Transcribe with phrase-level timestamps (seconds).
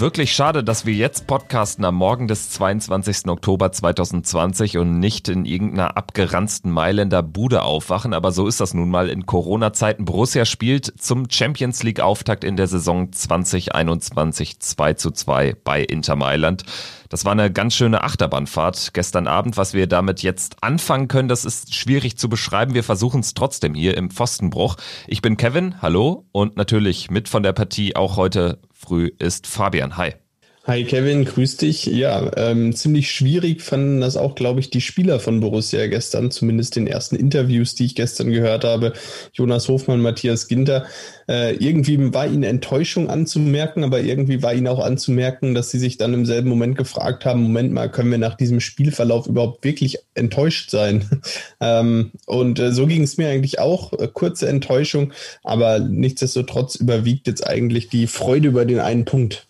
[0.00, 3.28] Wirklich schade, dass wir jetzt podcasten am Morgen des 22.
[3.28, 8.88] Oktober 2020 und nicht in irgendeiner abgeranzten Mailänder Bude aufwachen, aber so ist das nun
[8.88, 10.06] mal in Corona-Zeiten.
[10.06, 16.16] Borussia spielt zum Champions League Auftakt in der Saison 2021 2 zu 2 bei Inter
[16.16, 16.64] Mailand.
[17.10, 19.56] Das war eine ganz schöne Achterbahnfahrt gestern Abend.
[19.56, 22.72] Was wir damit jetzt anfangen können, das ist schwierig zu beschreiben.
[22.72, 24.76] Wir versuchen es trotzdem hier im Pfostenbruch.
[25.08, 29.96] Ich bin Kevin, hallo und natürlich mit von der Partie auch heute früh ist Fabian.
[29.96, 30.14] Hi.
[30.66, 31.86] Hi Kevin, grüß dich.
[31.86, 36.76] Ja, ähm, ziemlich schwierig fanden das auch, glaube ich, die Spieler von Borussia gestern, zumindest
[36.76, 38.92] den ersten Interviews, die ich gestern gehört habe.
[39.32, 40.84] Jonas Hofmann, Matthias Ginter.
[41.26, 45.96] Äh, irgendwie war ihnen Enttäuschung anzumerken, aber irgendwie war ihnen auch anzumerken, dass sie sich
[45.96, 49.96] dann im selben Moment gefragt haben, Moment mal, können wir nach diesem Spielverlauf überhaupt wirklich
[50.12, 51.22] enttäuscht sein?
[51.60, 53.94] ähm, und äh, so ging es mir eigentlich auch.
[53.94, 59.46] Äh, kurze Enttäuschung, aber nichtsdestotrotz überwiegt jetzt eigentlich die Freude über den einen Punkt.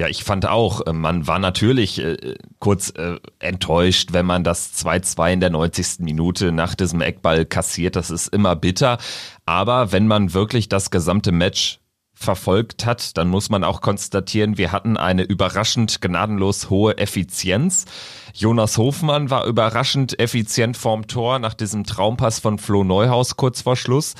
[0.00, 4.72] Ja, ich fand auch, äh, man war natürlich äh, kurz äh, enttäuscht, wenn man das
[4.72, 5.98] 2-2 in der 90.
[5.98, 7.96] Minute nach diesem Eckball kassiert.
[7.96, 8.96] Das ist immer bitter.
[9.44, 11.80] Aber wenn man wirklich das gesamte Match
[12.14, 17.84] verfolgt hat, dann muss man auch konstatieren, wir hatten eine überraschend gnadenlos hohe Effizienz.
[18.32, 23.76] Jonas Hofmann war überraschend effizient vorm Tor nach diesem Traumpass von Flo Neuhaus kurz vor
[23.76, 24.14] Schluss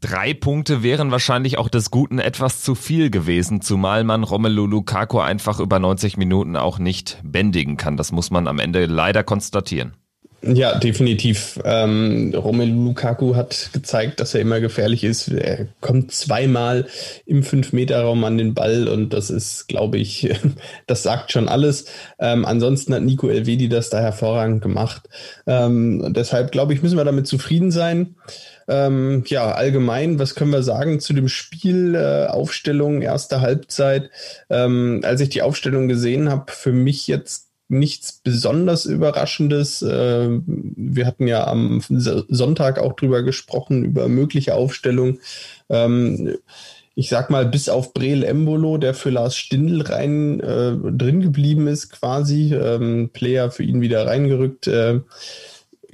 [0.00, 5.18] drei Punkte wären wahrscheinlich auch des Guten etwas zu viel gewesen, zumal man Romelu Lukaku
[5.20, 7.96] einfach über 90 Minuten auch nicht bändigen kann.
[7.96, 9.94] Das muss man am Ende leider konstatieren.
[10.40, 11.58] Ja, definitiv.
[11.64, 15.28] Ähm, Romelu Lukaku hat gezeigt, dass er immer gefährlich ist.
[15.28, 16.86] Er kommt zweimal
[17.26, 20.32] im Fünf-Meter-Raum an den Ball und das ist, glaube ich,
[20.86, 21.86] das sagt schon alles.
[22.20, 25.08] Ähm, ansonsten hat Nico Elvedi das da hervorragend gemacht.
[25.48, 28.14] Ähm, deshalb, glaube ich, müssen wir damit zufrieden sein.
[28.68, 31.94] Ähm, ja, allgemein, was können wir sagen zu dem Spiel?
[31.94, 34.10] Äh, Aufstellung, erste Halbzeit.
[34.50, 39.82] Ähm, als ich die Aufstellung gesehen habe, für mich jetzt nichts besonders Überraschendes.
[39.82, 45.18] Äh, wir hatten ja am Sonntag auch drüber gesprochen, über mögliche Aufstellung.
[45.68, 46.36] Ähm,
[46.94, 51.68] ich sag mal, bis auf Breel Embolo, der für Lars Stindl rein äh, drin geblieben
[51.68, 55.00] ist, quasi, ähm, Player für ihn wieder reingerückt, äh,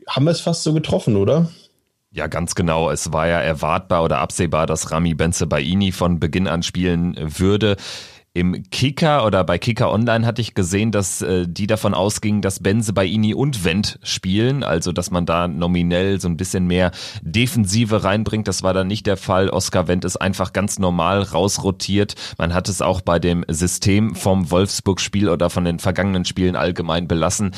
[0.08, 1.50] haben wir es fast so getroffen, oder?
[2.14, 2.90] Ja, ganz genau.
[2.90, 7.76] Es war ja erwartbar oder absehbar, dass Rami Benzebaini von Beginn an spielen würde.
[8.34, 12.60] Im Kicker oder bei Kicker Online hatte ich gesehen, dass äh, die davon ausgingen, dass
[12.60, 16.92] Benze Baini und Wendt spielen, also dass man da nominell so ein bisschen mehr
[17.22, 18.46] Defensive reinbringt.
[18.46, 19.50] Das war dann nicht der Fall.
[19.50, 22.14] Oskar Wendt ist einfach ganz normal rausrotiert.
[22.38, 27.08] Man hat es auch bei dem System vom Wolfsburg-Spiel oder von den vergangenen Spielen allgemein
[27.08, 27.52] belassen.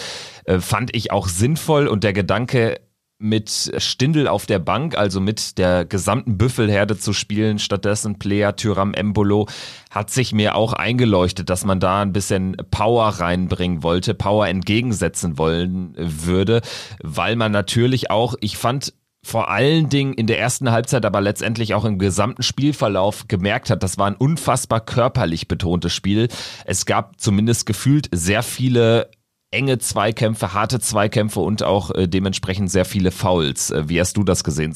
[0.44, 2.81] Äh, fand ich auch sinnvoll und der Gedanke,
[3.19, 8.93] mit Stindel auf der Bank, also mit der gesamten Büffelherde zu spielen, stattdessen Player Tyram
[8.93, 9.49] Embolo,
[9.91, 15.38] hat sich mir auch eingeleuchtet, dass man da ein bisschen Power reinbringen wollte, Power entgegensetzen
[15.38, 16.60] wollen würde,
[17.03, 18.93] weil man natürlich auch, ich fand,
[19.26, 23.82] vor allen Dingen in der ersten Halbzeit, aber letztendlich auch im gesamten Spielverlauf gemerkt hat,
[23.82, 26.28] das war ein unfassbar körperlich betontes Spiel.
[26.65, 29.10] Es gab zumindest gefühlt sehr viele
[29.50, 33.70] enge Zweikämpfe, harte Zweikämpfe und auch äh, dementsprechend sehr viele Fouls.
[33.70, 34.74] Äh, wie hast du das gesehen?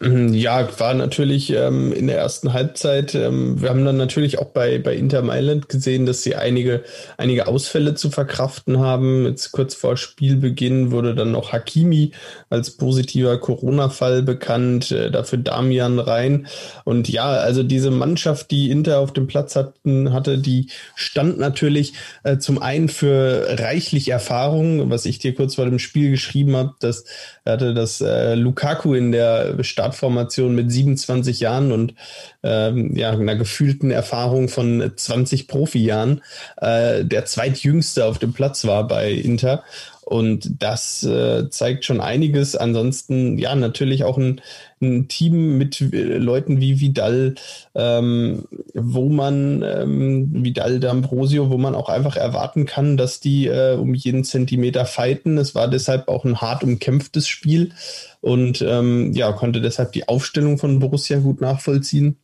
[0.00, 3.14] Mhm, ja, war natürlich ähm, in der ersten Halbzeit.
[3.14, 6.82] Ähm, wir haben dann natürlich auch bei, bei Inter Mailand gesehen, dass sie einige,
[7.16, 9.26] einige Ausfälle zu verkraften haben.
[9.26, 12.12] Jetzt kurz vor Spielbeginn wurde dann noch Hakimi
[12.50, 16.46] als positiver Corona-Fall bekannt, äh, dafür Damian rein.
[16.84, 21.94] Und ja, also diese Mannschaft, die Inter auf dem Platz hatten, hatte, die stand natürlich
[22.24, 26.74] äh, zum einen für reichlich Erfahrung, was ich dir kurz vor dem Spiel geschrieben habe,
[26.80, 27.04] dass
[27.44, 29.54] hatte das äh, Lukaku in der
[29.92, 31.94] Startformation mit 27 Jahren und
[32.42, 36.22] ähm, ja, einer gefühlten Erfahrung von 20 Profijahren
[36.56, 39.62] äh, der zweitjüngste auf dem Platz war bei Inter.
[40.04, 42.56] Und das äh, zeigt schon einiges.
[42.56, 44.40] Ansonsten, ja, natürlich auch ein,
[44.80, 47.36] ein Team mit äh, Leuten wie Vidal,
[47.74, 48.44] ähm,
[48.74, 53.94] wo man, ähm, Vidal D'Ambrosio, wo man auch einfach erwarten kann, dass die äh, um
[53.94, 55.38] jeden Zentimeter fighten.
[55.38, 57.72] Es war deshalb auch ein hart umkämpftes Spiel
[58.20, 62.16] und ähm, ja, konnte deshalb die Aufstellung von Borussia gut nachvollziehen.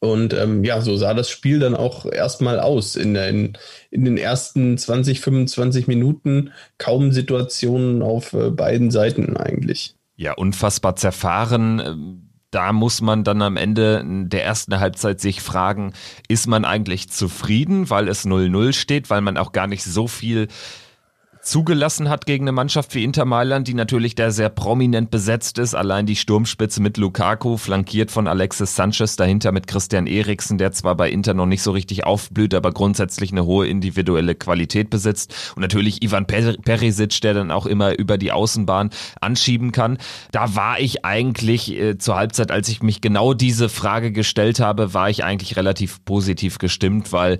[0.00, 2.96] Und ähm, ja, so sah das Spiel dann auch erstmal aus.
[2.96, 3.58] In, in,
[3.90, 9.94] in den ersten 20, 25 Minuten kaum Situationen auf äh, beiden Seiten eigentlich.
[10.16, 12.22] Ja, unfassbar zerfahren.
[12.50, 15.92] Da muss man dann am Ende der ersten Halbzeit sich fragen,
[16.28, 20.46] ist man eigentlich zufrieden, weil es 0-0 steht, weil man auch gar nicht so viel
[21.44, 25.74] zugelassen hat gegen eine Mannschaft wie Inter Mailand, die natürlich da sehr prominent besetzt ist.
[25.74, 30.96] Allein die Sturmspitze mit Lukaku, flankiert von Alexis Sanchez, dahinter mit Christian Eriksen, der zwar
[30.96, 35.52] bei Inter noch nicht so richtig aufblüht, aber grundsätzlich eine hohe individuelle Qualität besitzt.
[35.54, 39.98] Und natürlich Ivan Perisic, der dann auch immer über die Außenbahn anschieben kann.
[40.32, 44.94] Da war ich eigentlich äh, zur Halbzeit, als ich mich genau diese Frage gestellt habe,
[44.94, 47.38] war ich eigentlich relativ positiv gestimmt, weil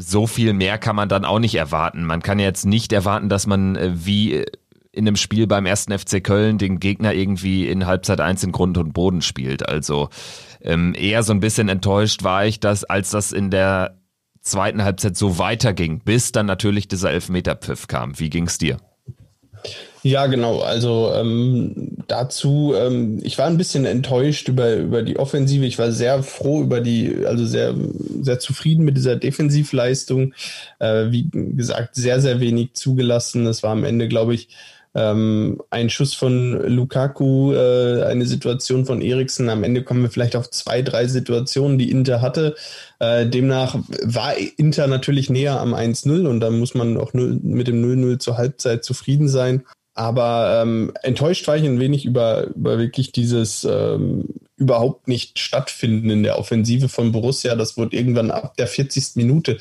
[0.00, 2.04] so viel mehr kann man dann auch nicht erwarten.
[2.04, 4.44] Man kann jetzt nicht erwarten, dass man äh, wie
[4.92, 8.76] in einem Spiel beim ersten FC Köln den Gegner irgendwie in Halbzeit 1 in Grund
[8.78, 9.68] und Boden spielt.
[9.68, 10.08] Also
[10.62, 13.98] ähm, eher so ein bisschen enttäuscht war ich, dass als das in der
[14.40, 18.18] zweiten Halbzeit so weiterging, bis dann natürlich dieser Elfmeterpfiff kam.
[18.18, 18.78] Wie ging's dir?
[20.02, 20.60] Ja, genau.
[20.60, 25.66] Also ähm, dazu, ähm, ich war ein bisschen enttäuscht über, über die Offensive.
[25.66, 27.74] Ich war sehr froh über die, also sehr,
[28.22, 30.32] sehr zufrieden mit dieser Defensivleistung.
[30.78, 33.44] Äh, wie gesagt, sehr, sehr wenig zugelassen.
[33.44, 34.48] Das war am Ende, glaube ich,
[34.94, 39.48] ähm, ein Schuss von Lukaku, äh, eine Situation von Eriksen.
[39.48, 42.56] Am Ende kommen wir vielleicht auf zwei, drei Situationen, die Inter hatte.
[42.98, 47.84] Äh, demnach war Inter natürlich näher am 1-0 und da muss man auch mit dem
[47.84, 49.62] 0-0 zur Halbzeit zufrieden sein.
[50.00, 56.08] Aber ähm, enttäuscht war ich ein wenig über, über wirklich dieses ähm, überhaupt nicht stattfinden
[56.08, 57.54] in der Offensive von Borussia.
[57.54, 59.16] Das wurde irgendwann ab der 40.
[59.16, 59.58] Minute,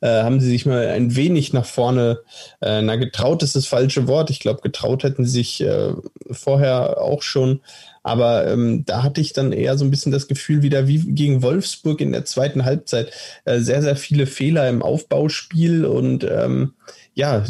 [0.00, 2.20] äh, haben sie sich mal ein wenig nach vorne,
[2.62, 4.30] äh, na getraut ist das falsche Wort.
[4.30, 5.92] Ich glaube, getraut hätten sie sich äh,
[6.30, 7.60] vorher auch schon.
[8.02, 11.42] Aber ähm, da hatte ich dann eher so ein bisschen das Gefühl, wieder wie gegen
[11.42, 13.12] Wolfsburg in der zweiten Halbzeit,
[13.44, 16.72] äh, sehr, sehr viele Fehler im Aufbauspiel und ähm,
[17.14, 17.44] ja,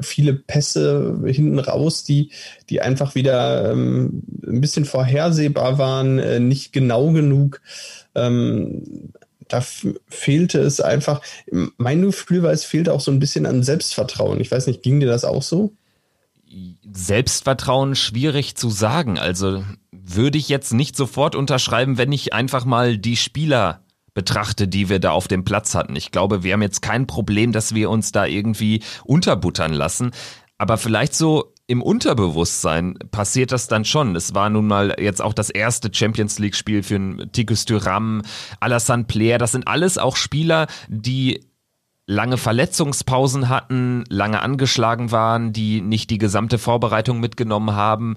[0.00, 2.30] viele Pässe hinten raus, die,
[2.70, 7.60] die einfach wieder ähm, ein bisschen vorhersehbar waren, äh, nicht genau genug.
[8.14, 9.12] Ähm,
[9.48, 9.60] da
[10.08, 11.20] fehlte es einfach,
[11.76, 14.40] mein Gefühl war, es fehlte auch so ein bisschen an Selbstvertrauen.
[14.40, 15.72] Ich weiß nicht, ging dir das auch so?
[16.90, 19.18] Selbstvertrauen schwierig zu sagen.
[19.18, 23.81] Also würde ich jetzt nicht sofort unterschreiben, wenn ich einfach mal die Spieler
[24.14, 25.96] betrachte, die wir da auf dem Platz hatten.
[25.96, 30.10] Ich glaube, wir haben jetzt kein Problem, dass wir uns da irgendwie unterbuttern lassen.
[30.58, 34.14] Aber vielleicht so im Unterbewusstsein passiert das dann schon.
[34.14, 38.22] Es war nun mal jetzt auch das erste Champions League Spiel für Tikus Thuram,
[38.60, 39.38] Alassane Player.
[39.38, 41.46] Das sind alles auch Spieler, die
[42.06, 48.16] lange Verletzungspausen hatten, lange angeschlagen waren, die nicht die gesamte Vorbereitung mitgenommen haben.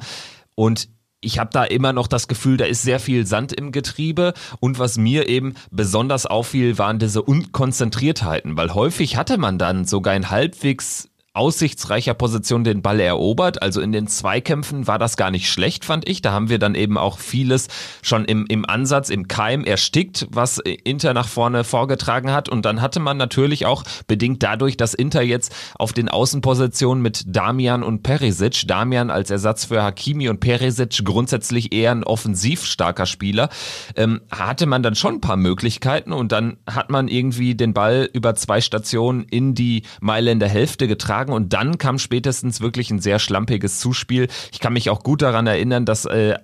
[0.55, 0.89] Und
[1.25, 4.33] ich habe da immer noch das Gefühl, da ist sehr viel Sand im Getriebe.
[4.59, 10.13] Und was mir eben besonders auffiel, waren diese Unkonzentriertheiten, weil häufig hatte man dann sogar
[10.13, 13.61] ein halbwegs aussichtsreicher Position den Ball erobert.
[13.61, 16.21] Also in den Zweikämpfen war das gar nicht schlecht, fand ich.
[16.21, 17.67] Da haben wir dann eben auch vieles
[18.01, 22.49] schon im, im Ansatz, im Keim erstickt, was Inter nach vorne vorgetragen hat.
[22.49, 27.23] Und dann hatte man natürlich auch, bedingt dadurch, dass Inter jetzt auf den Außenpositionen mit
[27.27, 33.05] Damian und Perisic, Damian als Ersatz für Hakimi und Perisic grundsätzlich eher ein offensiv starker
[33.05, 33.49] Spieler,
[33.95, 38.09] ähm, hatte man dann schon ein paar Möglichkeiten und dann hat man irgendwie den Ball
[38.13, 42.99] über zwei Stationen in die Mailänder Hälfte getragen geschlagen und dann kam spätestens wirklich ein
[42.99, 44.27] sehr schlampiges Zuspiel.
[44.51, 46.35] Ich kann mich auch gut daran erinnern, dass äh,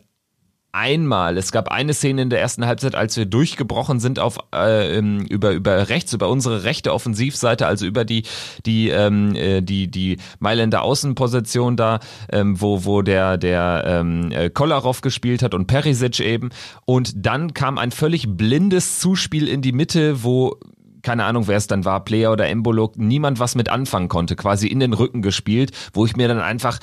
[0.73, 4.99] einmal, es gab eine Szene in der ersten Halbzeit, als wir durchgebrochen sind auf äh,
[4.99, 8.23] über über rechts über unsere rechte Offensivseite, also über die
[8.65, 11.99] die ähm, äh, die die Mailänder Außenposition da,
[12.31, 16.51] ähm, wo wo der der ähm, äh, Kolarov gespielt hat und Perisic eben
[16.85, 20.57] und dann kam ein völlig blindes Zuspiel in die Mitte, wo
[21.01, 24.67] keine Ahnung, wer es dann war, Player oder Embolo, niemand was mit anfangen konnte, quasi
[24.67, 26.79] in den Rücken gespielt, wo ich mir dann einfach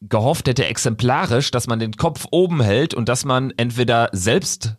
[0.00, 4.76] gehofft hätte, exemplarisch, dass man den Kopf oben hält und dass man entweder selbst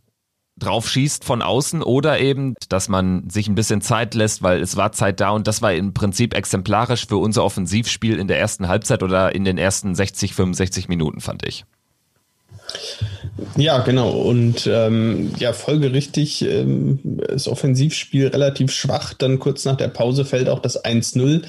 [0.58, 4.78] drauf schießt von außen oder eben, dass man sich ein bisschen Zeit lässt, weil es
[4.78, 8.68] war Zeit da und das war im Prinzip exemplarisch für unser Offensivspiel in der ersten
[8.68, 11.66] Halbzeit oder in den ersten 60, 65 Minuten, fand ich.
[13.58, 14.12] Ja, genau.
[14.12, 19.14] Und ähm, ja, folgerichtig ähm, das Offensivspiel relativ schwach.
[19.14, 21.44] Dann kurz nach der Pause fällt auch das 1-0.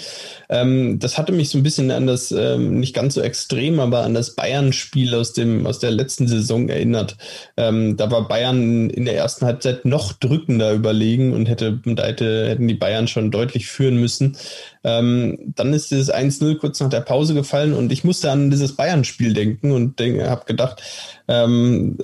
[0.48, 4.00] Ähm, das hatte mich so ein bisschen an das, ähm, nicht ganz so extrem, aber
[4.00, 7.16] an das Bayern-Spiel aus, dem, aus der letzten Saison erinnert.
[7.56, 12.48] Ähm, da war Bayern in der ersten Halbzeit noch drückender überlegen und hätte, da hätte,
[12.48, 14.36] hätten die Bayern schon deutlich führen müssen.
[14.84, 18.76] Ähm, dann ist dieses 1-0 kurz nach der Pause gefallen und ich musste an dieses
[18.76, 20.82] Bayern-Spiel denken und habe gedacht,
[21.28, 21.98] ähm,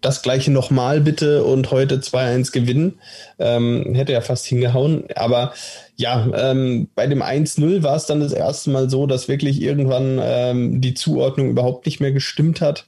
[0.00, 3.00] das gleiche nochmal bitte und heute 2-1 gewinnen.
[3.38, 5.04] Ähm, hätte ja fast hingehauen.
[5.16, 5.52] Aber
[5.98, 10.20] ja, ähm, bei dem 1-0 war es dann das erste Mal so, dass wirklich irgendwann
[10.22, 12.86] ähm, die Zuordnung überhaupt nicht mehr gestimmt hat.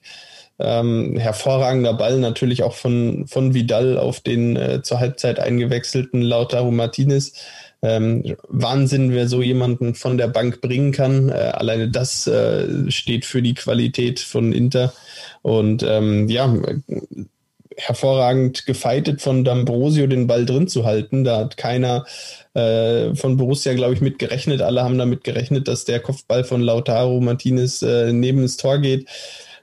[0.60, 6.70] Ähm, hervorragender Ball natürlich auch von, von Vidal auf den äh, zur Halbzeit eingewechselten Lautaro
[6.70, 7.32] Martinez.
[7.82, 11.30] Ähm, Wahnsinn, wer so jemanden von der Bank bringen kann.
[11.30, 14.92] Äh, alleine das äh, steht für die Qualität von Inter.
[15.42, 16.54] Und ähm, ja,
[17.80, 21.25] hervorragend gefeitet von D'Ambrosio, den Ball drin zu halten.
[21.25, 22.04] Da hat keiner
[22.54, 24.62] äh, von Borussia, glaube ich, mit gerechnet.
[24.62, 29.08] Alle haben damit gerechnet, dass der Kopfball von Lautaro Martinez äh, neben das Tor geht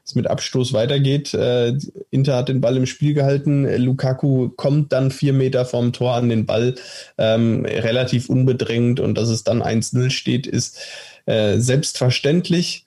[0.07, 1.33] es mit Abstoß weitergeht.
[1.33, 1.77] Äh,
[2.09, 3.65] Inter hat den Ball im Spiel gehalten.
[3.83, 6.75] Lukaku kommt dann vier Meter vom Tor an den Ball,
[7.17, 10.79] ähm, relativ unbedrängt und dass es dann 1-0 steht, ist
[11.25, 12.85] äh, selbstverständlich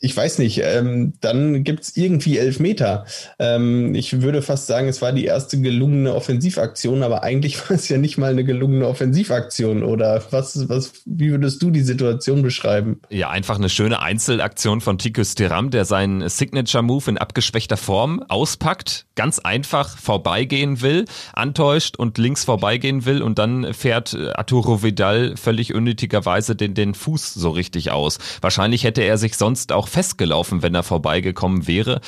[0.00, 3.04] ich weiß nicht, ähm, dann gibt's irgendwie Elfmeter.
[3.40, 7.88] Ähm, ich würde fast sagen, es war die erste gelungene Offensivaktion, aber eigentlich war es
[7.88, 9.82] ja nicht mal eine gelungene Offensivaktion.
[9.82, 13.00] Oder was, was, wie würdest du die Situation beschreiben?
[13.10, 19.06] Ja, einfach eine schöne Einzelaktion von Tikus Tiram, der seinen Signature-Move in abgeschwächter Form auspackt,
[19.16, 25.74] ganz einfach vorbeigehen will, antäuscht und links vorbeigehen will und dann fährt Arturo Vidal völlig
[25.74, 28.18] unnötigerweise den, den Fuß so richtig aus.
[28.40, 32.00] Wahrscheinlich hätte er sich sonst auch festgelaufen, wenn er vorbeigekommen wäre.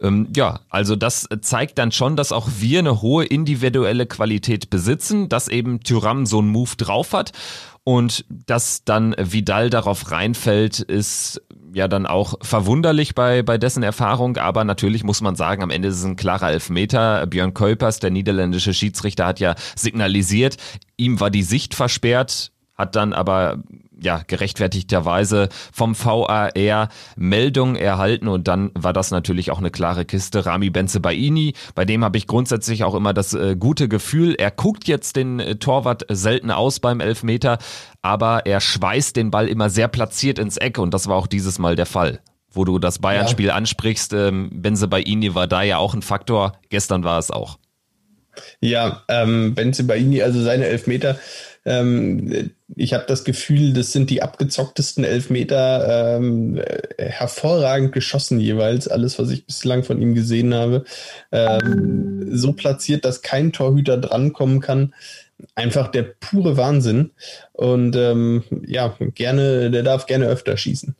[0.00, 5.28] Ähm, ja, also das zeigt dann schon, dass auch wir eine hohe individuelle Qualität besitzen,
[5.28, 7.32] dass eben Tyram so einen Move drauf hat
[7.88, 11.40] und dass dann Vidal darauf reinfällt, ist
[11.72, 15.88] ja dann auch verwunderlich bei, bei dessen Erfahrung, aber natürlich muss man sagen, am Ende
[15.88, 17.26] ist es ein klarer Elfmeter.
[17.26, 20.56] Björn Kuipers, der niederländische Schiedsrichter, hat ja signalisiert,
[20.96, 23.62] ihm war die Sicht versperrt, hat dann aber
[24.00, 30.46] ja gerechtfertigterweise vom VAR Meldung erhalten und dann war das natürlich auch eine klare Kiste.
[30.46, 34.88] Rami Benzebaini, bei dem habe ich grundsätzlich auch immer das äh, gute Gefühl, er guckt
[34.88, 37.58] jetzt den äh, Torwart selten aus beim Elfmeter,
[38.02, 41.58] aber er schweißt den Ball immer sehr platziert ins Eck und das war auch dieses
[41.58, 42.20] Mal der Fall.
[42.50, 43.54] Wo du das Bayern-Spiel ja.
[43.54, 47.58] ansprichst, ähm, Benzebaini war da ja auch ein Faktor, gestern war es auch.
[48.60, 51.18] Ja, ähm, Benzebaini, also seine Elfmeter,
[51.68, 56.60] ähm, ich habe das Gefühl, das sind die abgezocktesten Elfmeter, ähm,
[56.98, 60.84] hervorragend geschossen jeweils, alles, was ich bislang von ihm gesehen habe.
[61.30, 64.94] Ähm, so platziert, dass kein Torhüter drankommen kann.
[65.54, 67.10] Einfach der pure Wahnsinn.
[67.52, 70.96] Und ähm, ja, gerne, der darf gerne öfter schießen.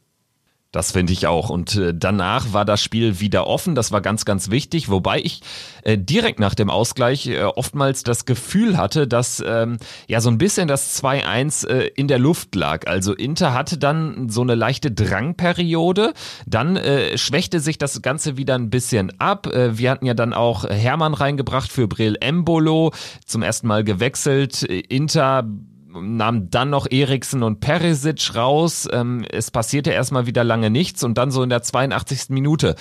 [0.70, 1.48] Das finde ich auch.
[1.48, 3.74] Und äh, danach war das Spiel wieder offen.
[3.74, 4.90] Das war ganz, ganz wichtig.
[4.90, 5.40] Wobei ich
[5.82, 10.36] äh, direkt nach dem Ausgleich äh, oftmals das Gefühl hatte, dass ähm, ja so ein
[10.36, 12.86] bisschen das 2-1 äh, in der Luft lag.
[12.86, 16.12] Also Inter hatte dann so eine leichte Drangperiode.
[16.44, 19.46] Dann äh, schwächte sich das Ganze wieder ein bisschen ab.
[19.46, 22.92] Äh, wir hatten ja dann auch Hermann reingebracht für Brill Embolo.
[23.24, 24.64] Zum ersten Mal gewechselt.
[24.64, 25.48] Inter
[25.92, 28.88] nahm dann noch Eriksen und Perisic raus.
[28.92, 32.30] Ähm, es passierte erstmal wieder lange nichts und dann so in der 82.
[32.30, 32.74] Minute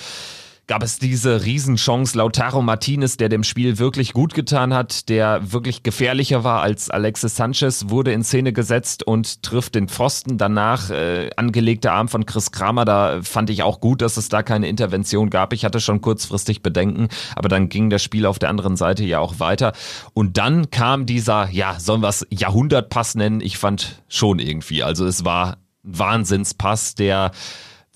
[0.68, 5.82] gab es diese Riesenchance Lautaro Martinez, der dem Spiel wirklich gut getan hat, der wirklich
[5.82, 10.36] gefährlicher war als Alexis Sanchez, wurde in Szene gesetzt und trifft den Pfosten.
[10.36, 14.42] Danach äh, angelegter Arm von Chris Kramer, da fand ich auch gut, dass es da
[14.42, 15.54] keine Intervention gab.
[15.54, 19.20] Ich hatte schon kurzfristig Bedenken, aber dann ging das Spiel auf der anderen Seite ja
[19.20, 19.72] auch weiter.
[20.12, 23.40] Und dann kam dieser, ja, sollen wir es Jahrhundertpass nennen?
[23.40, 24.82] Ich fand schon irgendwie.
[24.82, 27.30] Also es war Wahnsinnspass, der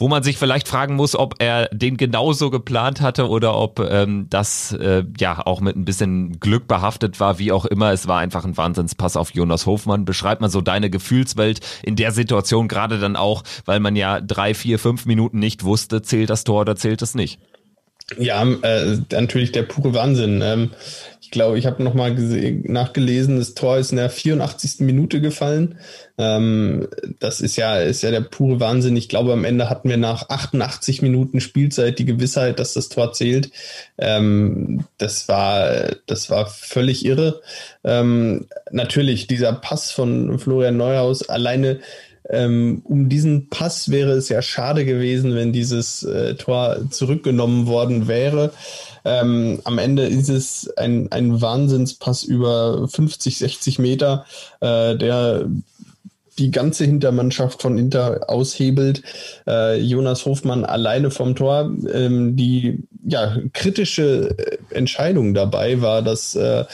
[0.03, 4.27] wo man sich vielleicht fragen muss, ob er den genauso geplant hatte oder ob ähm,
[4.31, 7.93] das äh, ja auch mit ein bisschen Glück behaftet war, wie auch immer.
[7.93, 10.05] Es war einfach ein Wahnsinnspass auf Jonas Hofmann.
[10.05, 14.55] Beschreib mal so deine Gefühlswelt in der Situation, gerade dann auch, weil man ja drei,
[14.55, 17.39] vier, fünf Minuten nicht wusste, zählt das Tor oder zählt es nicht.
[18.19, 20.43] Ja, äh, natürlich der pure Wahnsinn.
[20.43, 20.71] Ähm,
[21.21, 24.81] ich glaube, ich habe nochmal nachgelesen, das Tor ist in der 84.
[24.81, 25.79] Minute gefallen.
[26.19, 26.89] Ähm,
[27.21, 28.97] das ist ja, ist ja der pure Wahnsinn.
[28.97, 33.13] Ich glaube, am Ende hatten wir nach 88 Minuten Spielzeit die Gewissheit, dass das Tor
[33.13, 33.51] zählt.
[33.97, 37.41] Ähm, das war, das war völlig irre.
[37.83, 41.81] Ähm, natürlich, dieser Pass von Florian Neuhaus alleine
[42.29, 48.09] ähm, um diesen Pass wäre es ja schade gewesen, wenn dieses äh, Tor zurückgenommen worden
[48.09, 48.53] wäre.
[49.05, 54.25] Ähm, am Ende ist es ein, ein Wahnsinnspass über 50, 60 Meter,
[54.61, 55.47] äh, der
[56.39, 59.03] die ganze Hintermannschaft von Inter aushebelt.
[59.47, 61.71] Äh, Jonas Hofmann alleine vom Tor.
[61.93, 64.37] Ähm, die ja, kritische
[64.71, 66.65] Entscheidung dabei war, dass äh,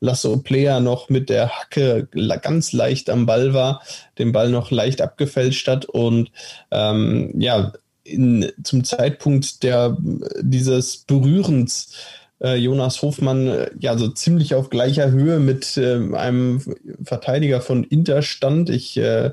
[0.00, 2.08] Lasso Player noch mit der Hacke
[2.42, 3.82] ganz leicht am Ball war,
[4.18, 6.30] den Ball noch leicht abgefälscht hat und
[6.70, 7.72] ähm, ja,
[8.04, 9.96] in, zum Zeitpunkt der,
[10.40, 11.92] dieses Berührens
[12.40, 16.62] Jonas Hofmann äh, ja so ziemlich auf gleicher Höhe mit äh, einem
[17.02, 18.70] Verteidiger von Inter stand.
[18.70, 19.32] Ich äh,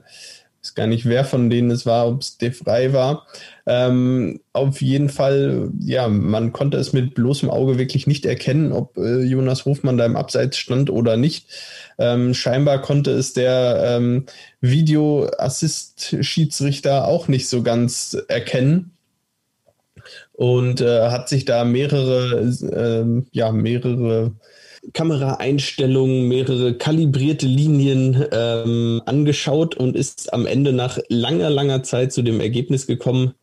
[0.65, 3.27] weiß gar nicht, wer von denen es war, ob es De Frey war.
[3.67, 8.97] Ähm, auf jeden Fall, ja, man konnte es mit bloßem Auge wirklich nicht erkennen, ob
[8.97, 11.45] äh, Jonas Hofmann da im Abseits stand oder nicht.
[11.99, 14.25] Ähm, scheinbar konnte es der ähm,
[14.61, 18.94] Video-Assist-Schiedsrichter auch nicht so ganz erkennen
[20.33, 24.33] und äh, hat sich da mehrere, äh, ja, mehrere
[24.93, 32.21] Kameraeinstellungen, mehrere kalibrierte Linien ähm, angeschaut und ist am Ende nach langer, langer Zeit zu
[32.21, 33.33] dem Ergebnis gekommen,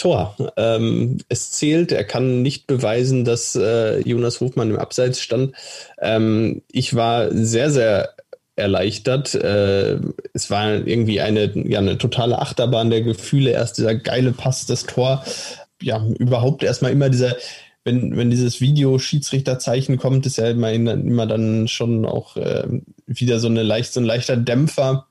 [0.00, 0.34] Tor.
[0.56, 5.54] Ähm, es zählt, er kann nicht beweisen, dass äh, Jonas Hofmann im Abseits stand.
[6.00, 8.14] Ähm, ich war sehr, sehr
[8.56, 9.34] erleichtert.
[9.34, 9.98] Äh,
[10.32, 13.50] es war irgendwie eine, ja, eine totale Achterbahn der Gefühle.
[13.50, 15.22] Erst dieser geile Pass, das Tor.
[15.82, 17.36] Ja, überhaupt erstmal immer dieser,
[17.84, 22.64] wenn, wenn dieses Video-Schiedsrichterzeichen kommt, ist ja immer, immer dann schon auch äh,
[23.06, 25.06] wieder so, eine leicht, so ein leichter Dämpfer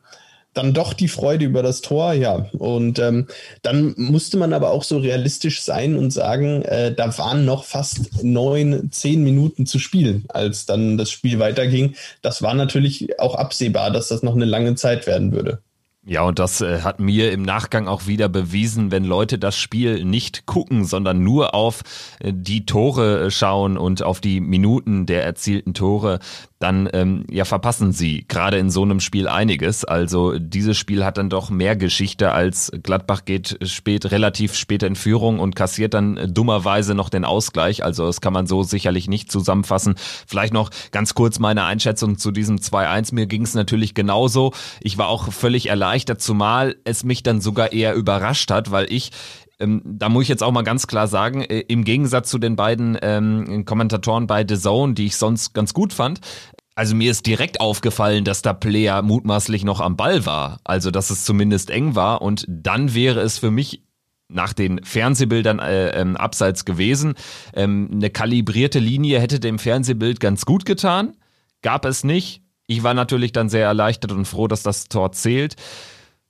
[0.53, 2.47] dann doch die Freude über das Tor, ja.
[2.57, 3.27] Und ähm,
[3.61, 8.23] dann musste man aber auch so realistisch sein und sagen, äh, da waren noch fast
[8.23, 11.95] neun, zehn Minuten zu spielen, als dann das Spiel weiterging.
[12.21, 15.61] Das war natürlich auch absehbar, dass das noch eine lange Zeit werden würde.
[16.09, 20.03] Ja, und das äh, hat mir im Nachgang auch wieder bewiesen, wenn Leute das Spiel
[20.05, 21.83] nicht gucken, sondern nur auf
[22.17, 26.17] äh, die Tore äh, schauen und auf die Minuten der erzielten Tore,
[26.57, 29.85] dann ähm, ja verpassen sie gerade in so einem Spiel einiges.
[29.85, 34.95] Also dieses Spiel hat dann doch mehr Geschichte als Gladbach geht spät, relativ spät in
[34.95, 37.83] Führung und kassiert dann dummerweise noch den Ausgleich.
[37.83, 39.93] Also das kann man so sicherlich nicht zusammenfassen.
[40.27, 43.13] Vielleicht noch ganz kurz meine Einschätzung zu diesem 2-1.
[43.13, 44.53] Mir ging es natürlich genauso.
[44.81, 49.11] Ich war auch völlig erleichtert, zumal es mich dann sogar eher überrascht hat, weil ich
[49.61, 52.55] ähm, da muss ich jetzt auch mal ganz klar sagen, äh, im Gegensatz zu den
[52.55, 56.21] beiden ähm, Kommentatoren bei The Zone, die ich sonst ganz gut fand,
[56.79, 60.61] also mir ist direkt aufgefallen, dass da Player mutmaßlich noch am Ball war.
[60.63, 62.21] Also dass es zumindest eng war.
[62.21, 63.83] Und dann wäre es für mich
[64.29, 67.15] nach den Fernsehbildern äh, ähm, abseits gewesen.
[67.53, 71.17] Ähm, eine kalibrierte Linie hätte dem Fernsehbild ganz gut getan.
[71.63, 72.43] Gab es nicht.
[72.69, 75.55] Ich war natürlich dann sehr erleichtert und froh, dass das Tor zählt.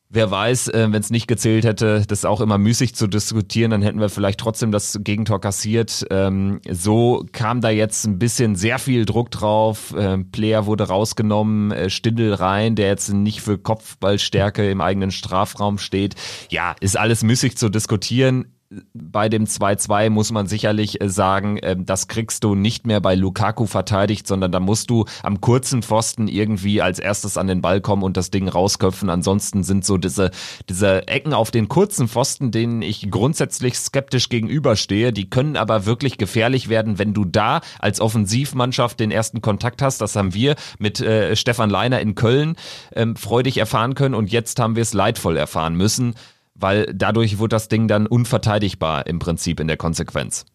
[0.07, 3.81] Wer weiß, äh, wenn es nicht gezählt hätte, das auch immer müßig zu diskutieren, dann
[3.81, 6.07] hätten wir vielleicht trotzdem das Gegentor kassiert.
[6.09, 9.93] Ähm, so kam da jetzt ein bisschen sehr viel Druck drauf.
[9.97, 15.77] Ähm, Player wurde rausgenommen, äh, Stindel rein, der jetzt nicht für Kopfballstärke im eigenen Strafraum
[15.77, 16.15] steht.
[16.49, 18.45] Ja, ist alles müßig zu diskutieren
[18.93, 23.15] bei dem 2-2 muss man sicherlich äh, sagen, ähm, das kriegst du nicht mehr bei
[23.15, 27.81] Lukaku verteidigt, sondern da musst du am kurzen Pfosten irgendwie als erstes an den Ball
[27.81, 29.09] kommen und das Ding rausköpfen.
[29.09, 30.29] Ansonsten sind so diese,
[30.69, 36.19] diese Ecken auf den kurzen Pfosten, denen ich grundsätzlich skeptisch gegenüberstehe, die können aber wirklich
[36.19, 39.99] gefährlich werden, wenn du da als Offensivmannschaft den ersten Kontakt hast.
[39.99, 42.55] Das haben wir mit äh, Stefan Leiner in Köln
[42.93, 46.13] ähm, freudig erfahren können und jetzt haben wir es leidvoll erfahren müssen
[46.59, 50.45] weil dadurch wird das Ding dann unverteidigbar im Prinzip in der Konsequenz.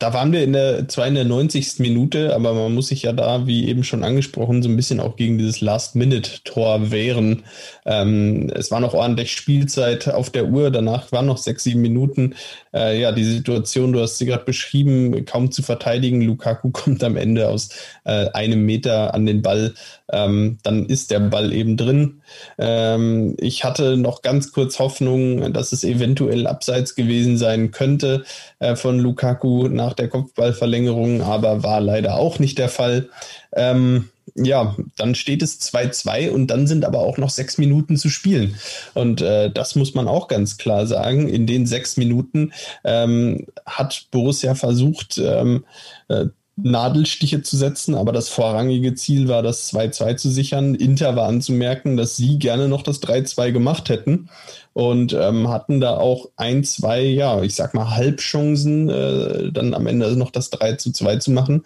[0.00, 1.78] Da waren wir in der, zwar in der 90.
[1.78, 5.16] Minute, aber man muss sich ja da, wie eben schon angesprochen, so ein bisschen auch
[5.16, 7.44] gegen dieses Last-Minute-Tor wehren.
[7.86, 12.34] Ähm, es war noch ordentlich Spielzeit auf der Uhr, danach waren noch sechs, sieben Minuten.
[12.74, 16.20] Äh, ja, die Situation, du hast sie gerade beschrieben, kaum zu verteidigen.
[16.20, 17.70] Lukaku kommt am Ende aus
[18.04, 19.74] äh, einem Meter an den Ball.
[20.12, 22.20] Ähm, dann ist der Ball eben drin.
[22.58, 28.24] Ähm, ich hatte noch ganz kurz Hoffnung, dass es eventuell abseits gewesen sein könnte
[28.58, 33.08] äh, von Lukaku nach der Kopfballverlängerung, aber war leider auch nicht der Fall.
[33.54, 38.08] Ähm, ja, dann steht es 2-2 und dann sind aber auch noch sechs Minuten zu
[38.08, 38.56] spielen.
[38.94, 41.28] Und äh, das muss man auch ganz klar sagen.
[41.28, 42.52] In den sechs Minuten
[42.84, 45.64] ähm, hat Borussia versucht, ähm,
[46.08, 50.74] äh, Nadelstiche zu setzen, aber das vorrangige Ziel war, das 2-2 zu sichern.
[50.74, 54.30] Inter war anzumerken, dass sie gerne noch das 3-2 gemacht hätten
[54.72, 59.86] und ähm, hatten da auch ein, zwei, ja, ich sag mal Halbchancen, äh, dann am
[59.86, 61.64] Ende noch das 3 2 zu machen.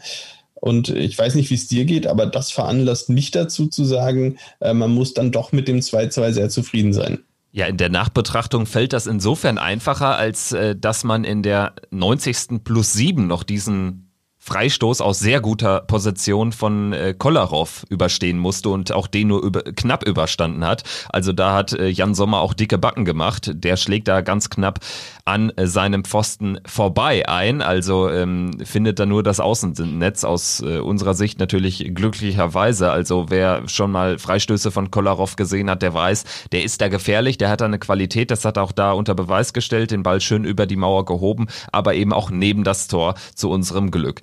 [0.55, 4.37] Und ich weiß nicht, wie es dir geht, aber das veranlasst mich dazu zu sagen,
[4.61, 7.21] äh, man muss dann doch mit dem 2-2 sehr zufrieden sein.
[7.53, 12.63] Ja, in der Nachbetrachtung fällt das insofern einfacher, als äh, dass man in der 90.
[12.63, 14.10] plus 7 noch diesen
[14.43, 19.63] Freistoß aus sehr guter Position von äh, Kolarov überstehen musste und auch den nur über,
[19.63, 20.83] knapp überstanden hat.
[21.11, 23.51] Also da hat äh, Jan Sommer auch dicke Backen gemacht.
[23.53, 24.81] Der schlägt da ganz knapp
[25.27, 27.61] an äh, seinem Pfosten vorbei ein.
[27.61, 32.91] Also ähm, findet da nur das Außennetz aus äh, unserer Sicht natürlich glücklicherweise.
[32.91, 37.37] Also wer schon mal Freistöße von Kolarov gesehen hat, der weiß, der ist da gefährlich,
[37.37, 40.23] der hat da eine Qualität, das hat er auch da unter Beweis gestellt, den Ball
[40.23, 44.23] schön über die Mauer gehoben, aber eben auch neben das Tor zu unserem Glück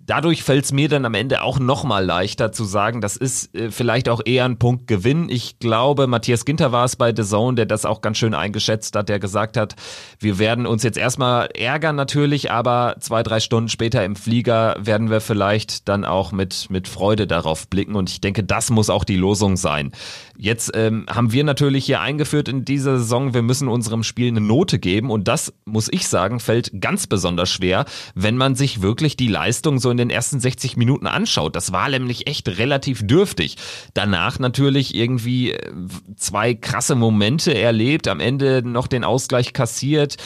[0.11, 3.71] dadurch fällt es mir dann am Ende auch nochmal leichter zu sagen, das ist äh,
[3.71, 5.29] vielleicht auch eher ein Punkt Gewinn.
[5.29, 8.93] Ich glaube, Matthias Ginter war es bei The Zone, der das auch ganz schön eingeschätzt
[8.97, 9.77] hat, der gesagt hat,
[10.19, 15.09] wir werden uns jetzt erstmal ärgern natürlich, aber zwei, drei Stunden später im Flieger werden
[15.09, 19.05] wir vielleicht dann auch mit, mit Freude darauf blicken und ich denke, das muss auch
[19.05, 19.93] die Losung sein.
[20.37, 24.41] Jetzt ähm, haben wir natürlich hier eingeführt in dieser Saison, wir müssen unserem Spiel eine
[24.41, 29.15] Note geben und das, muss ich sagen, fällt ganz besonders schwer, wenn man sich wirklich
[29.15, 31.55] die Leistung so in den ersten 60 Minuten anschaut.
[31.55, 33.57] Das war nämlich echt relativ dürftig.
[33.93, 35.71] Danach natürlich irgendwie äh,
[36.15, 40.17] zwei krasse Momente erlebt, am Ende noch den Ausgleich kassiert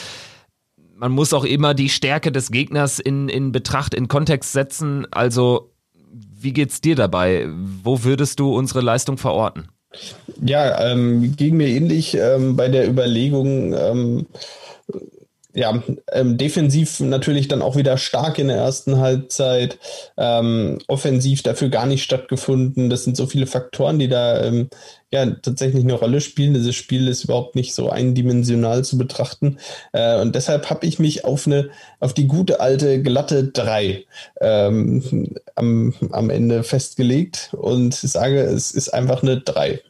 [0.98, 5.06] man muss auch immer die Stärke des Gegners in, in Betracht, in Kontext setzen.
[5.10, 5.70] Also,
[6.40, 7.48] wie geht's dir dabei?
[7.82, 9.68] Wo würdest du unsere Leistung verorten?
[10.42, 14.26] Ja, ähm, ging mir ähnlich ähm, bei der Überlegung, ähm,
[15.56, 19.78] ja, ähm, defensiv natürlich dann auch wieder stark in der ersten Halbzeit,
[20.18, 22.90] ähm, offensiv dafür gar nicht stattgefunden.
[22.90, 24.68] Das sind so viele Faktoren, die da ähm,
[25.10, 26.52] ja tatsächlich eine Rolle spielen.
[26.52, 29.56] Dieses Spiel ist überhaupt nicht so eindimensional zu betrachten.
[29.92, 34.04] Äh, und deshalb habe ich mich auf eine, auf die gute alte glatte 3
[34.42, 39.80] ähm, am, am Ende festgelegt und sage, es ist einfach eine 3.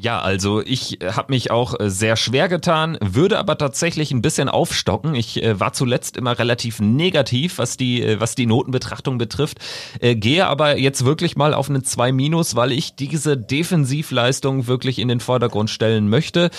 [0.00, 4.22] Ja, also ich äh, habe mich auch äh, sehr schwer getan, würde aber tatsächlich ein
[4.22, 5.16] bisschen aufstocken.
[5.16, 9.58] Ich äh, war zuletzt immer relativ negativ, was die, was die Notenbetrachtung betrifft,
[10.00, 15.08] gehe aber jetzt wirklich mal auf eine 2 minus, weil ich diese Defensivleistung wirklich in
[15.08, 16.50] den Vordergrund stellen möchte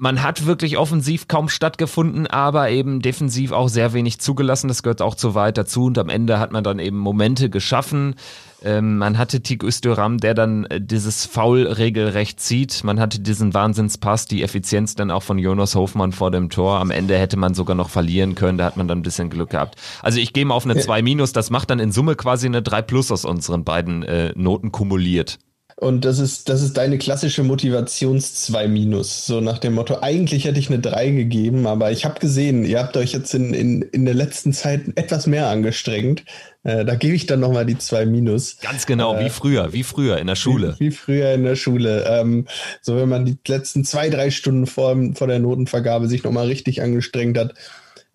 [0.00, 4.68] man hat wirklich offensiv kaum stattgefunden, aber eben defensiv auch sehr wenig zugelassen.
[4.68, 5.84] Das gehört auch zu weit dazu.
[5.84, 8.14] Und am Ende hat man dann eben Momente geschaffen.
[8.62, 12.82] Ähm, man hatte Tik Österam, der dann äh, dieses Foul regelrecht zieht.
[12.82, 16.78] Man hatte diesen Wahnsinnspass, die Effizienz dann auch von Jonas Hofmann vor dem Tor.
[16.78, 18.56] Am Ende hätte man sogar noch verlieren können.
[18.56, 19.76] Da hat man dann ein bisschen Glück gehabt.
[20.02, 21.32] Also ich gehe mal auf eine 2 minus.
[21.32, 25.38] Das macht dann in Summe quasi eine 3 plus aus unseren beiden äh, Noten kumuliert.
[25.80, 29.24] Und das ist, das ist deine klassische Motivations-2 Minus.
[29.24, 32.78] So nach dem Motto, eigentlich hätte ich eine 3 gegeben, aber ich habe gesehen, ihr
[32.80, 36.24] habt euch jetzt in, in, in der letzten Zeit etwas mehr angestrengt.
[36.64, 38.58] Äh, da gebe ich dann nochmal die 2 Minus.
[38.58, 40.76] Ganz genau, äh, wie früher, wie früher in der Schule.
[40.78, 42.04] Wie, wie früher in der Schule.
[42.06, 42.46] Ähm,
[42.82, 46.82] so wenn man die letzten zwei, drei Stunden vor, vor der Notenvergabe sich nochmal richtig
[46.82, 47.54] angestrengt hat,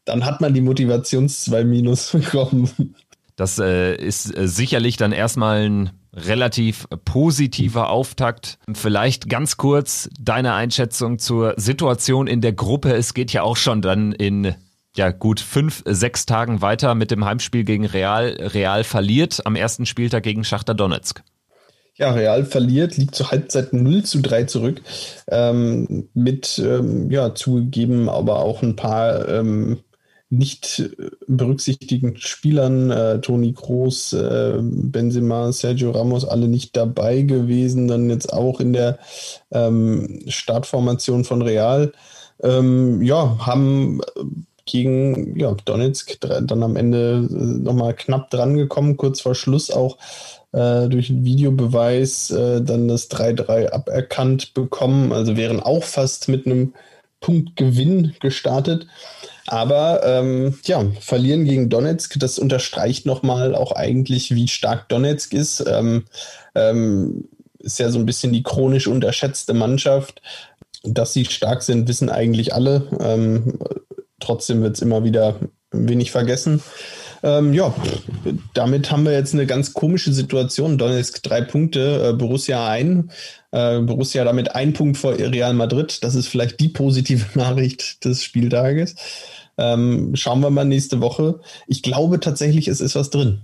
[0.05, 2.69] dann hat man die Motivations-2 Minus bekommen.
[3.35, 8.57] Das äh, ist äh, sicherlich dann erstmal ein relativ positiver Auftakt.
[8.73, 12.93] Vielleicht ganz kurz deine Einschätzung zur Situation in der Gruppe.
[12.93, 14.55] Es geht ja auch schon dann in
[14.95, 18.37] ja gut fünf, sechs Tagen weiter mit dem Heimspiel gegen Real.
[18.39, 21.21] Real verliert am ersten Spieltag gegen Schachter Donetsk.
[21.97, 24.81] Ja, Real verliert, liegt zur Halbzeit 0 zu 3 zurück.
[25.29, 29.79] Ähm, mit, ähm, ja, zugegeben, aber auch ein paar ähm,
[30.37, 37.87] nicht äh, berücksichtigten Spielern, äh, Toni Kroos, äh, Benzema, Sergio Ramos, alle nicht dabei gewesen,
[37.87, 38.99] dann jetzt auch in der
[39.51, 41.91] ähm, Startformation von Real.
[42.43, 44.01] Ähm, ja, haben
[44.65, 49.97] gegen ja, Donetsk dann am Ende äh, nochmal knapp dran gekommen, kurz vor Schluss auch
[50.51, 56.45] äh, durch einen Videobeweis äh, dann das 3-3 aberkannt bekommen, also wären auch fast mit
[56.45, 56.73] einem
[57.21, 58.87] Punktgewinn gestartet.
[59.47, 65.63] Aber ähm, ja, verlieren gegen Donetsk, das unterstreicht nochmal auch eigentlich, wie stark Donetsk ist.
[65.67, 66.05] Ähm,
[66.55, 67.25] ähm,
[67.59, 70.21] ist ja so ein bisschen die chronisch unterschätzte Mannschaft.
[70.83, 72.87] Dass sie stark sind, wissen eigentlich alle.
[72.99, 73.57] Ähm,
[74.19, 75.35] trotzdem wird es immer wieder
[75.71, 76.61] wenig vergessen.
[77.25, 77.73] Ähm, ja,
[78.53, 80.77] damit haben wir jetzt eine ganz komische Situation.
[80.77, 83.09] Donetsk drei Punkte, äh, Borussia ein.
[83.49, 86.03] Äh, Borussia damit ein Punkt vor Real Madrid.
[86.03, 88.95] Das ist vielleicht die positive Nachricht des Spieltages.
[89.57, 91.39] Ähm, schauen wir mal nächste Woche.
[91.65, 93.41] Ich glaube tatsächlich, es ist was drin.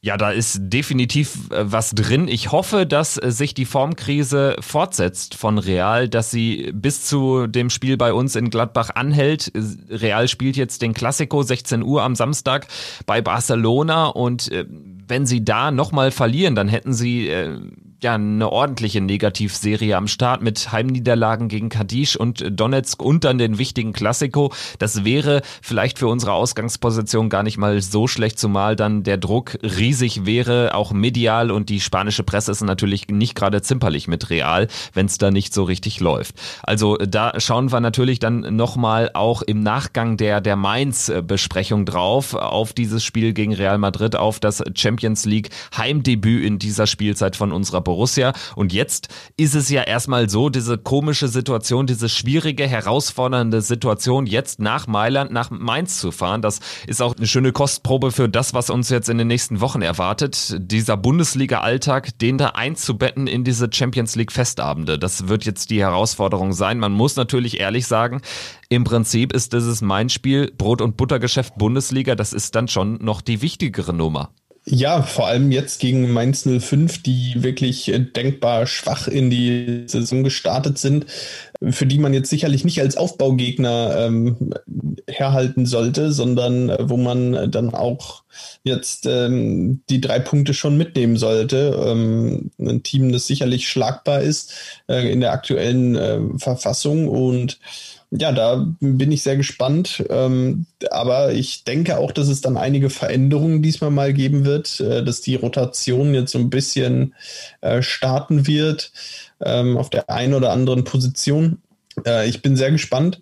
[0.00, 2.28] Ja, da ist definitiv äh, was drin.
[2.28, 7.68] Ich hoffe, dass äh, sich die Formkrise fortsetzt von Real, dass sie bis zu dem
[7.68, 9.50] Spiel bei uns in Gladbach anhält.
[9.90, 12.68] Real spielt jetzt den Classico 16 Uhr am Samstag
[13.06, 17.28] bei Barcelona und äh, wenn sie da nochmal verlieren, dann hätten sie
[18.02, 23.58] ja eine ordentliche Negativserie am Start mit Heimniederlagen gegen Kadisch und Donetsk und dann den
[23.58, 24.52] wichtigen Klassiko.
[24.78, 29.58] Das wäre vielleicht für unsere Ausgangsposition gar nicht mal so schlecht, zumal dann der Druck
[29.62, 34.68] riesig wäre, auch medial und die spanische Presse ist natürlich nicht gerade zimperlich mit Real,
[34.94, 36.36] wenn es da nicht so richtig läuft.
[36.62, 42.72] Also da schauen wir natürlich dann nochmal auch im Nachgang der, der Mainz-Besprechung drauf, auf
[42.72, 47.87] dieses Spiel gegen Real Madrid, auf das Champions League Heimdebüt in dieser Spielzeit von unserer
[47.88, 48.34] Borussia.
[48.54, 54.60] Und jetzt ist es ja erstmal so, diese komische Situation, diese schwierige, herausfordernde Situation, jetzt
[54.60, 56.42] nach Mailand, nach Mainz zu fahren.
[56.42, 59.80] Das ist auch eine schöne Kostprobe für das, was uns jetzt in den nächsten Wochen
[59.80, 60.54] erwartet.
[60.58, 64.98] Dieser Bundesliga-Alltag, den da einzubetten in diese Champions League-Festabende.
[64.98, 66.78] Das wird jetzt die Herausforderung sein.
[66.78, 68.20] Man muss natürlich ehrlich sagen,
[68.68, 73.22] im Prinzip ist dieses mein Spiel Brot- und Buttergeschäft Bundesliga, das ist dann schon noch
[73.22, 74.28] die wichtigere Nummer.
[74.70, 80.76] Ja, vor allem jetzt gegen Mainz 05, die wirklich denkbar schwach in die Saison gestartet
[80.76, 81.06] sind,
[81.70, 84.52] für die man jetzt sicherlich nicht als Aufbaugegner ähm,
[85.08, 88.24] herhalten sollte, sondern äh, wo man dann auch
[88.62, 91.74] jetzt ähm, die drei Punkte schon mitnehmen sollte.
[91.86, 94.52] Ähm, ein Team, das sicherlich schlagbar ist
[94.86, 97.58] äh, in der aktuellen äh, Verfassung und
[98.10, 100.04] ja, da bin ich sehr gespannt.
[100.08, 105.04] Ähm, aber ich denke auch, dass es dann einige Veränderungen diesmal mal geben wird, äh,
[105.04, 107.14] dass die Rotation jetzt so ein bisschen
[107.60, 108.92] äh, starten wird
[109.40, 111.58] ähm, auf der einen oder anderen Position.
[112.06, 113.20] Äh, ich bin sehr gespannt.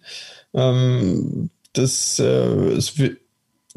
[0.54, 3.18] Ähm, das, es wird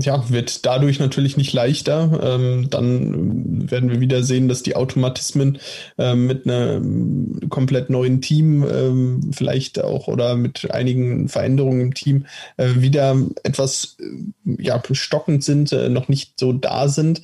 [0.02, 2.20] ja, wird dadurch natürlich nicht leichter.
[2.24, 5.60] Ähm, dann werden wir wieder sehen, dass die Automatismen
[5.98, 12.26] ähm, mit einem komplett neuen Team ähm, vielleicht auch oder mit einigen Veränderungen im Team
[12.56, 17.22] äh, wieder etwas äh, ja, stockend sind, äh, noch nicht so da sind.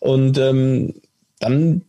[0.00, 0.94] Und ähm,
[1.38, 1.82] dann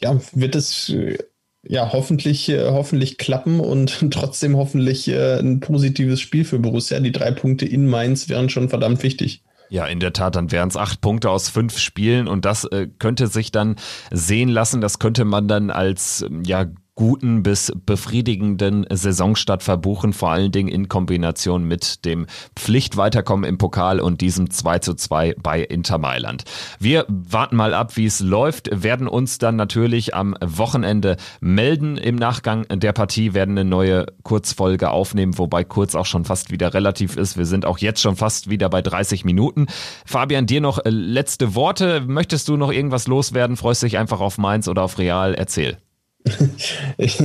[0.00, 1.18] ja, wird es äh,
[1.64, 6.98] ja, hoffentlich, äh, hoffentlich klappen und trotzdem hoffentlich äh, ein positives Spiel für Borussia.
[6.98, 9.42] Die drei Punkte in Mainz wären schon verdammt wichtig.
[9.72, 12.88] Ja, in der Tat, dann wären es acht Punkte aus fünf Spielen und das äh,
[12.98, 13.76] könnte sich dann
[14.10, 14.82] sehen lassen.
[14.82, 20.88] Das könnte man dann als ja guten bis befriedigenden Saisonstart verbuchen, vor allen Dingen in
[20.88, 26.44] Kombination mit dem Pflichtweiterkommen im Pokal und diesem 2 zu 2 bei Inter Mailand.
[26.78, 32.16] Wir warten mal ab, wie es läuft, werden uns dann natürlich am Wochenende melden im
[32.16, 37.16] Nachgang der Partie, werden eine neue Kurzfolge aufnehmen, wobei kurz auch schon fast wieder relativ
[37.16, 37.38] ist.
[37.38, 39.66] Wir sind auch jetzt schon fast wieder bei 30 Minuten.
[40.04, 42.02] Fabian, dir noch letzte Worte.
[42.06, 43.56] Möchtest du noch irgendwas loswerden?
[43.56, 45.34] Freust dich einfach auf Mainz oder auf Real?
[45.34, 45.78] Erzähl
[46.98, 47.18] ich,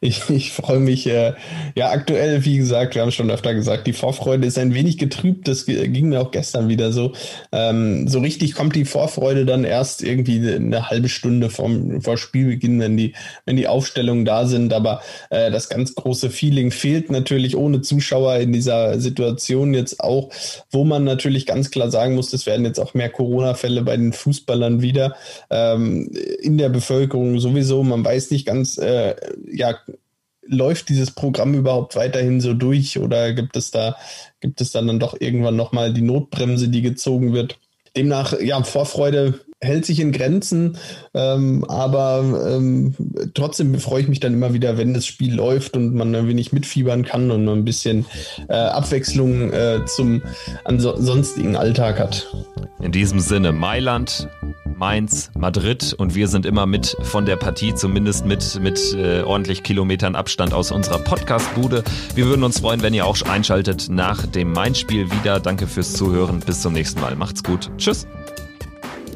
[0.00, 1.34] ich, ich freue mich, äh,
[1.74, 5.46] ja, aktuell, wie gesagt, wir haben schon öfter gesagt, die Vorfreude ist ein wenig getrübt.
[5.46, 7.12] Das ging mir auch gestern wieder so.
[7.52, 12.80] Ähm, so richtig kommt die Vorfreude dann erst irgendwie eine halbe Stunde vom, vor Spielbeginn,
[12.80, 13.12] wenn die,
[13.44, 14.72] wenn die Aufstellungen da sind.
[14.72, 20.30] Aber äh, das ganz große Feeling fehlt natürlich ohne Zuschauer in dieser Situation jetzt auch,
[20.70, 24.14] wo man natürlich ganz klar sagen muss, es werden jetzt auch mehr Corona-Fälle bei den
[24.14, 25.16] Fußballern wieder
[25.50, 26.10] ähm,
[26.40, 27.82] in der Bevölkerung sowieso.
[27.82, 29.14] Man weiß, weiß nicht ganz, äh,
[29.50, 29.78] ja,
[30.46, 33.96] läuft dieses Programm überhaupt weiterhin so durch oder gibt es da,
[34.40, 37.58] gibt es dann, dann doch irgendwann nochmal die Notbremse, die gezogen wird?
[37.96, 40.76] Demnach, ja, Vorfreude hält sich in Grenzen,
[41.14, 42.94] ähm, aber ähm,
[43.34, 46.52] trotzdem freue ich mich dann immer wieder, wenn das Spiel läuft und man ein wenig
[46.52, 48.06] mitfiebern kann und ein bisschen
[48.48, 50.22] äh, Abwechslung äh, zum
[50.64, 52.26] ansonstigen Alltag hat.
[52.80, 54.28] In diesem Sinne, Mailand,
[54.76, 59.62] Mainz, Madrid und wir sind immer mit von der Partie, zumindest mit, mit äh, ordentlich
[59.62, 61.84] Kilometern Abstand aus unserer Podcast-Bude.
[62.14, 65.40] Wir würden uns freuen, wenn ihr auch einschaltet nach dem Mainz-Spiel wieder.
[65.40, 66.40] Danke fürs Zuhören.
[66.40, 67.16] Bis zum nächsten Mal.
[67.16, 67.70] Macht's gut.
[67.78, 68.06] Tschüss.